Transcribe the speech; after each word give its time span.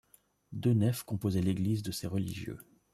Deux 0.51 0.73
nefs 0.73 1.03
composaient 1.03 1.43
l'église 1.43 1.83
de 1.83 1.91
ces 1.91 2.07
religieux. 2.07 2.57